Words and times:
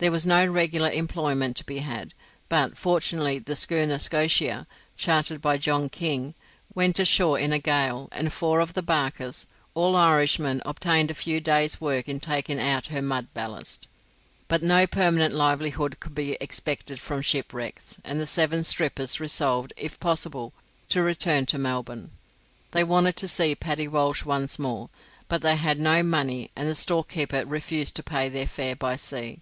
There 0.00 0.12
was 0.12 0.24
no 0.24 0.46
regular 0.46 0.92
employment 0.92 1.56
to 1.56 1.64
be 1.64 1.78
had, 1.78 2.14
but 2.48 2.78
fortunately 2.78 3.40
the 3.40 3.56
schooner 3.56 3.98
'Scotia', 3.98 4.68
chartered 4.96 5.40
by 5.40 5.58
John 5.58 5.88
King, 5.88 6.34
went 6.72 7.00
ashore 7.00 7.36
in 7.36 7.52
a 7.52 7.58
gale, 7.58 8.08
and 8.12 8.32
four 8.32 8.60
of 8.60 8.74
the 8.74 8.82
barkers, 8.82 9.46
all 9.74 9.96
Irishmen 9.96 10.62
obtained 10.64 11.10
a 11.10 11.14
few 11.14 11.40
days' 11.40 11.80
work 11.80 12.08
in 12.08 12.20
taking 12.20 12.60
out 12.60 12.86
her 12.94 13.02
mud 13.02 13.26
ballast. 13.34 13.88
But 14.46 14.62
no 14.62 14.86
permanent 14.86 15.34
livelihood 15.34 15.98
could 15.98 16.14
be 16.14 16.36
expected 16.40 17.00
from 17.00 17.20
shipwrecks, 17.20 17.98
and 18.04 18.20
the 18.20 18.24
seven 18.28 18.62
strippers 18.62 19.18
resolved, 19.18 19.72
if 19.76 19.98
possible, 19.98 20.52
to 20.90 21.02
return 21.02 21.44
to 21.46 21.58
Melbourne. 21.58 22.12
They 22.70 22.84
wanted 22.84 23.16
to 23.16 23.26
see 23.26 23.56
Paddy 23.56 23.88
Walsh 23.88 24.24
once 24.24 24.60
more, 24.60 24.90
but 25.26 25.42
they 25.42 25.56
had 25.56 25.80
no 25.80 26.04
money, 26.04 26.52
and 26.54 26.68
the 26.68 26.76
storekeeper 26.76 27.44
refused 27.46 27.96
to 27.96 28.04
pay 28.04 28.28
their 28.28 28.46
fare 28.46 28.76
by 28.76 28.94
sea. 28.94 29.40